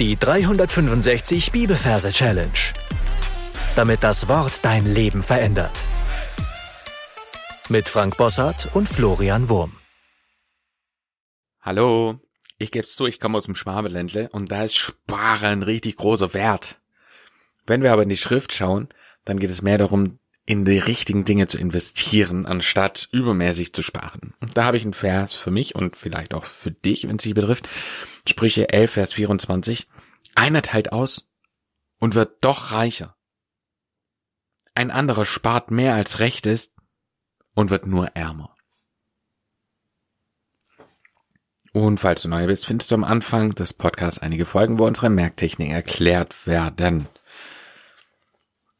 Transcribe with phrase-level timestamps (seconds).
[0.00, 2.50] Die 365 Bibelverse Challenge.
[3.76, 5.70] Damit das Wort dein Leben verändert.
[7.68, 9.76] Mit Frank Bossart und Florian Wurm.
[11.60, 12.18] Hallo,
[12.58, 16.80] ich geb's zu, ich komme aus dem Schwabeländle und da ist Sparen richtig großer Wert.
[17.64, 18.88] Wenn wir aber in die Schrift schauen,
[19.24, 24.34] dann geht es mehr darum, in die richtigen Dinge zu investieren, anstatt übermäßig zu sparen.
[24.40, 27.22] Und da habe ich einen Vers für mich und vielleicht auch für dich, wenn es
[27.22, 27.68] dich betrifft.
[28.28, 29.88] Sprüche 11, Vers 24.
[30.34, 31.30] Einer teilt aus
[31.98, 33.16] und wird doch reicher.
[34.74, 36.74] Ein anderer spart mehr als recht ist
[37.54, 38.54] und wird nur ärmer.
[41.72, 45.10] Und falls du neu bist, findest du am Anfang des Podcasts einige Folgen, wo unsere
[45.10, 47.08] Merktechnik erklärt werden.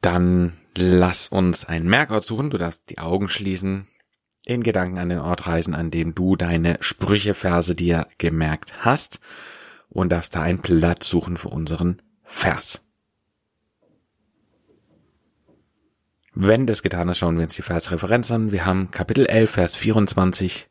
[0.05, 2.51] Dann lass uns einen Merkort suchen.
[2.51, 3.87] Du darfst die Augen schließen,
[4.45, 9.19] in Gedanken an den Ort reisen, an dem du deine Sprücheverse dir gemerkt hast
[9.89, 12.83] und darfst da einen Platz suchen für unseren Vers.
[16.35, 18.53] Wenn das getan ist, schauen wir uns die Versreferenz an.
[18.53, 20.69] Wir haben Kapitel 11, Vers 24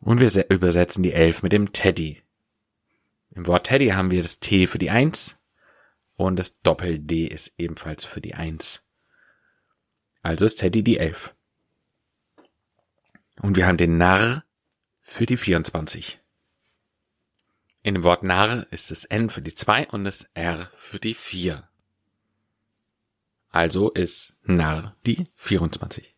[0.00, 2.20] und wir übersetzen die 11 mit dem Teddy.
[3.30, 5.38] Im Wort Teddy haben wir das T für die 1
[6.16, 8.82] und das Doppel-D ist ebenfalls für die 1.
[10.22, 11.34] Also ist Teddy die 11.
[13.40, 14.44] Und wir haben den Narr
[15.02, 16.18] für die 24.
[17.82, 21.14] In dem Wort Narr ist das N für die 2 und das R für die
[21.14, 21.68] 4.
[23.50, 26.14] Also ist Narr die 24.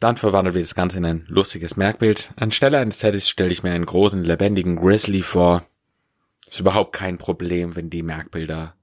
[0.00, 2.32] Dann verwandeln wir das Ganze in ein lustiges Merkbild.
[2.34, 5.64] Anstelle eines Teddys stelle ich mir einen großen, lebendigen Grizzly vor,
[6.52, 8.74] ist überhaupt kein Problem, wenn die Merkbilder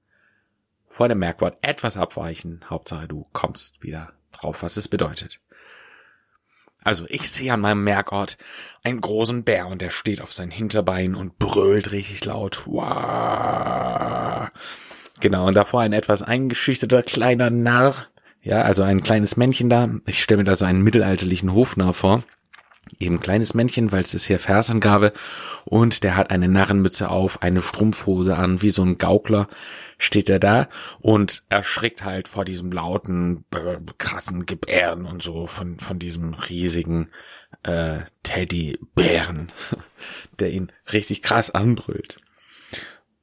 [0.88, 2.64] vor dem Merkwort etwas abweichen.
[2.68, 5.38] Hauptsache, du kommst wieder drauf, was es bedeutet.
[6.82, 8.38] Also, ich sehe an meinem Merkort
[8.82, 12.62] einen großen Bär und der steht auf sein Hinterbein und brüllt richtig laut.
[12.66, 14.48] Wow.
[15.20, 18.08] Genau, und davor ein etwas eingeschüchterter kleiner Narr.
[18.42, 19.88] Ja, also ein kleines Männchen da.
[20.06, 22.24] Ich stelle mir da so einen mittelalterlichen Hofnarr vor
[22.98, 25.12] eben kleines Männchen, weil es ist hier Versangabe
[25.64, 29.48] und der hat eine Narrenmütze auf, eine Strumpfhose an, wie so ein Gaukler
[29.98, 30.68] steht er da
[31.00, 33.44] und erschrickt halt vor diesem lauten,
[33.98, 37.10] krassen Gebären und so von, von diesem riesigen
[37.62, 39.52] äh, Teddybären,
[40.38, 42.16] der ihn richtig krass anbrüllt.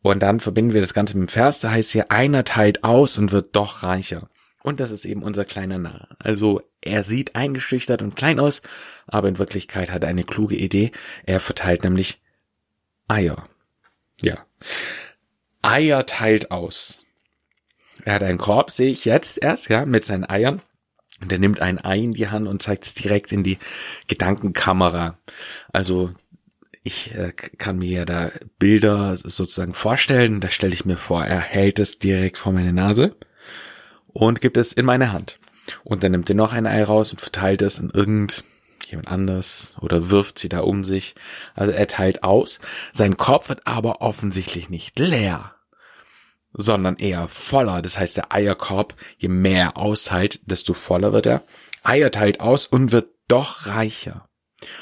[0.01, 3.17] Und dann verbinden wir das Ganze mit dem Vers, da heißt hier, einer teilt aus
[3.17, 4.29] und wird doch reicher.
[4.63, 6.09] Und das ist eben unser kleiner Narr.
[6.19, 8.62] Also er sieht eingeschüchtert und klein aus,
[9.06, 10.92] aber in Wirklichkeit hat er eine kluge Idee.
[11.25, 12.22] Er verteilt nämlich
[13.08, 13.48] Eier.
[14.22, 14.46] Ja.
[15.62, 17.00] Eier teilt aus.
[18.06, 20.62] Er hat einen Korb, sehe ich jetzt erst, ja, mit seinen Eiern.
[21.22, 23.58] Und er nimmt ein Ei in die Hand und zeigt es direkt in die
[24.08, 25.18] Gedankenkamera.
[25.74, 26.12] Also
[26.84, 30.40] ich äh, kann mir ja da Bilder sozusagen vorstellen.
[30.40, 33.16] Da stelle ich mir vor, er hält es direkt vor meine Nase
[34.14, 35.40] und gibt es in meine Hand.
[35.83, 40.09] Und dann nimmt er noch ein Ei raus und verteilt es an irgendjemand anders oder
[40.09, 41.16] wirft sie da um sich.
[41.55, 42.59] Also er teilt aus.
[42.94, 45.56] Sein Kopf wird aber offensichtlich nicht leer,
[46.53, 47.81] sondern eher voller.
[47.81, 51.44] Das heißt, der Eierkorb, je mehr er austeilt, desto voller wird er.
[51.83, 54.27] Eier teilt aus und wird doch reicher.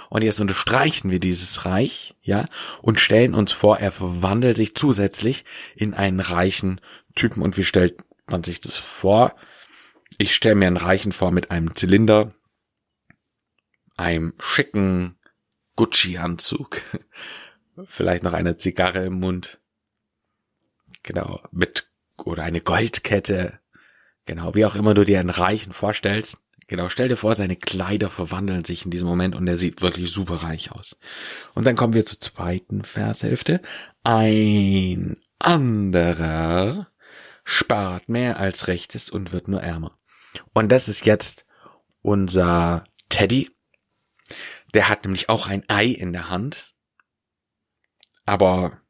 [0.10, 2.46] Und jetzt unterstreichen wir dieses Reich, ja,
[2.82, 5.44] und stellen uns vor, er verwandelt sich zusätzlich
[5.76, 6.80] in einen reichen
[7.16, 7.42] Typen.
[7.42, 9.36] Und wie stellt man sich das vor?
[10.18, 12.34] Ich stelle mir einen Reichen vor mit einem Zylinder,
[13.98, 15.18] einem schicken
[15.76, 16.82] Gucci-Anzug,
[17.86, 19.60] vielleicht noch eine Zigarre im Mund,
[21.04, 21.90] genau, mit,
[22.24, 23.60] oder eine Goldkette,
[24.26, 26.42] genau, wie auch immer du dir einen Reichen vorstellst.
[26.68, 30.12] Genau, stell dir vor, seine Kleider verwandeln sich in diesem Moment und er sieht wirklich
[30.12, 30.98] super reich aus.
[31.54, 33.62] Und dann kommen wir zur zweiten Vershälfte.
[34.02, 36.88] Ein anderer
[37.44, 39.96] spart mehr als recht ist und wird nur ärmer.
[40.54, 41.46] Und das ist jetzt
[42.02, 43.50] unser Teddy.
[44.74, 46.76] Der hat nämlich auch ein Ei in der Hand.
[48.26, 48.82] Aber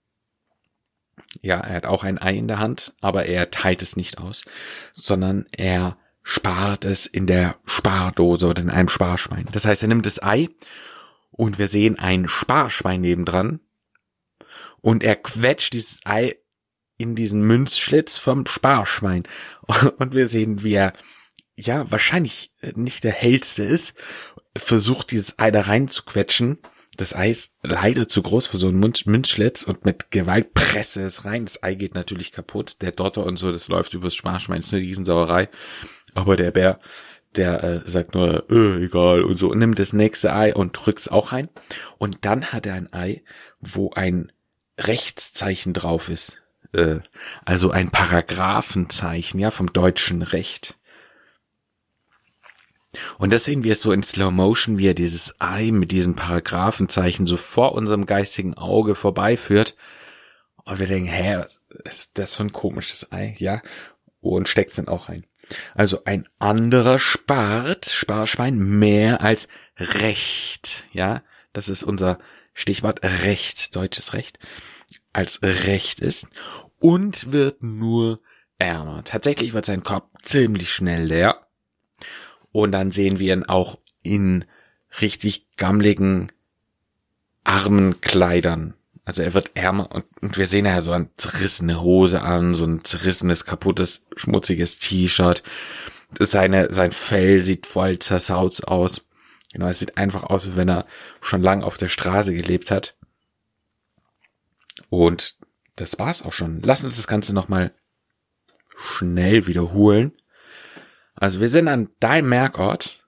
[1.41, 4.46] ja, er hat auch ein Ei in der Hand, aber er teilt es nicht aus,
[4.93, 9.47] sondern er spart es in der Spardose oder in einem Sparschwein.
[9.52, 10.49] Das heißt, er nimmt das Ei
[11.31, 13.59] und wir sehen ein Sparschwein nebendran
[14.81, 16.35] und er quetscht dieses Ei
[16.97, 19.23] in diesen Münzschlitz vom Sparschwein
[19.99, 20.93] und wir sehen, wie er
[21.55, 23.93] ja, wahrscheinlich äh, nicht der hellste ist,
[24.57, 26.59] versucht dieses Ei da reinzuquetschen.
[26.97, 31.25] Das Ei ist leider zu groß für so einen Münzschlitz und mit Gewalt presse es
[31.25, 31.46] rein.
[31.46, 32.81] Das Ei geht natürlich kaputt.
[32.81, 35.49] Der Dotter und so, das läuft übers Sparschwein, ist eine Riesensauerei.
[36.13, 36.79] Aber der Bär,
[37.35, 41.08] der äh, sagt nur, äh, egal und so, nimmt das nächste Ei und drückt es
[41.09, 41.49] auch rein.
[41.97, 43.23] Und dann hat er ein Ei,
[43.59, 44.31] wo ein
[44.78, 46.37] Rechtszeichen drauf ist.
[46.73, 46.99] Äh,
[47.43, 50.78] also ein Paragraphenzeichen, ja, vom deutschen Recht.
[53.18, 57.28] Und das sehen wir so in Slow Motion, wie er dieses Ei mit diesem Paragraphenzeichen
[57.28, 59.76] so vor unserem geistigen Auge vorbeiführt.
[60.64, 61.44] Und wir denken, hä,
[61.84, 63.62] ist das für ein komisches Ei, ja?
[64.22, 65.26] Und steckt es dann auch rein.
[65.76, 69.47] Also ein anderer spart, Sparschwein, mehr als
[69.78, 71.24] Recht, ja?
[71.53, 72.18] Das ist unser
[72.53, 74.40] Stichwort Recht, deutsches Recht,
[75.14, 76.28] als Recht ist
[76.80, 78.22] und wird nur
[78.58, 79.03] ärmer.
[79.03, 81.46] Tatsächlich wird sein Kopf ziemlich schnell leer
[82.55, 84.46] und dann sehen wir ihn auch in
[85.02, 86.31] richtig gammligen,
[87.43, 88.75] armen Kleidern.
[89.03, 92.63] Also er wird ärmer und, und wir sehen ja so eine zerrissene Hose an, so
[92.63, 95.43] ein zerrissenes, kaputtes, schmutziges T-Shirt.
[96.17, 99.05] Seine, sein Fell sieht voll zersaut aus.
[99.51, 100.85] Genau, es sieht einfach aus, wie wenn er
[101.19, 102.96] schon lang auf der Straße gelebt hat.
[104.90, 105.35] Und
[105.75, 106.61] das war's auch schon.
[106.61, 107.73] Lass uns das Ganze nochmal
[108.78, 110.13] schnell wiederholen.
[111.25, 113.03] Also wir sind an deinem Merkort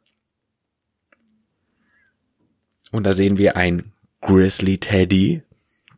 [2.91, 5.43] und da sehen wir ein Grizzly Teddy,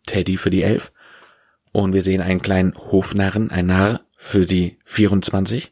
[0.05, 0.91] Teddy für die Elf.
[1.71, 5.71] Und wir sehen einen kleinen Hofnarren, ein Narr für die 24.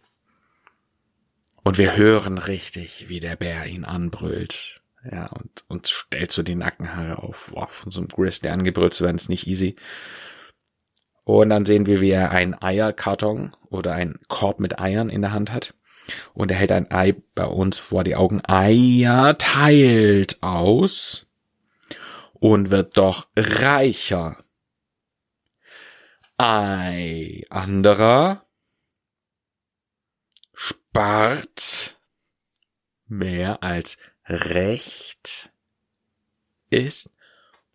[1.65, 4.81] Und wir hören richtig, wie der Bär ihn anbrüllt.
[5.03, 7.49] Ja, und uns stellt so die Nackenhaare auf.
[7.51, 9.75] Boah, von so einem Grizzly angebrüllt zu werden, ist nicht easy.
[11.25, 15.33] Und dann sehen wir, wie er einen Eierkarton oder einen Korb mit Eiern in der
[15.33, 15.73] Hand hat
[16.33, 18.41] und er hält ein Ei bei uns vor die Augen.
[18.45, 21.27] Eier teilt aus
[22.33, 24.37] und wird doch reicher.
[26.37, 28.45] Ei anderer
[30.53, 31.97] spart
[33.07, 35.51] mehr als recht
[36.69, 37.09] ist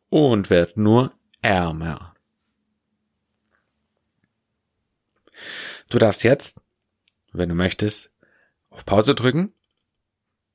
[0.08, 2.14] und wird nur ärmer.
[5.88, 6.60] Du darfst jetzt,
[7.32, 8.11] wenn du möchtest,
[8.72, 9.52] auf Pause drücken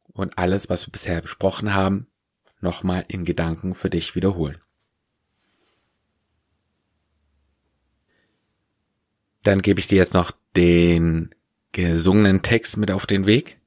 [0.08, 2.08] und alles, was wir bisher besprochen haben,
[2.60, 4.58] nochmal in Gedanken für dich wiederholen.
[9.44, 11.34] Dann gebe ich dir jetzt noch den
[11.72, 13.60] gesungenen Text mit auf den Weg.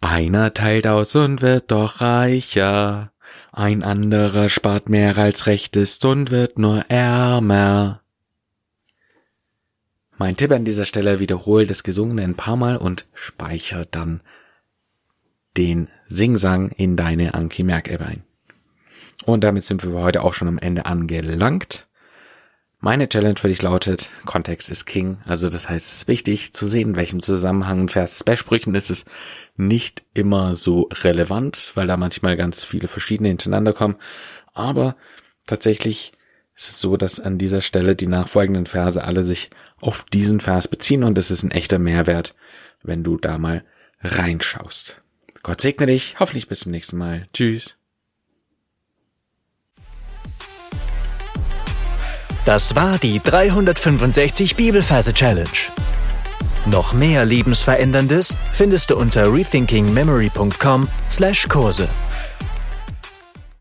[0.00, 3.12] Einer teilt aus und wird doch reicher,
[3.52, 8.01] ein anderer spart mehr als recht ist und wird nur ärmer.
[10.22, 14.20] Mein Tipp an dieser Stelle, wiederhole das Gesungene ein paar Mal und speichere dann
[15.56, 18.22] den Singsang in deine Anki Merk App ein.
[19.26, 21.88] Und damit sind wir heute auch schon am Ende angelangt.
[22.78, 25.18] Meine Challenge für dich lautet, Kontext ist King.
[25.24, 28.22] Also das heißt, es ist wichtig zu sehen, in welchem Zusammenhang ein Vers.
[28.22, 29.04] Bei Sprüchen ist es
[29.56, 33.96] nicht immer so relevant, weil da manchmal ganz viele verschiedene hintereinander kommen.
[34.54, 34.94] Aber
[35.48, 36.12] tatsächlich
[36.54, 39.50] ist es so, dass an dieser Stelle die nachfolgenden Verse alle sich
[39.82, 42.34] auf diesen Vers beziehen und es ist ein echter Mehrwert,
[42.82, 43.62] wenn du da mal
[44.00, 45.02] reinschaust.
[45.42, 47.26] Gott segne dich, hoffentlich bis zum nächsten Mal.
[47.34, 47.76] Tschüss.
[52.44, 55.46] Das war die 365 Bibelferse Challenge.
[56.66, 61.88] Noch mehr Lebensveränderndes findest du unter rethinkingmemory.com/Kurse.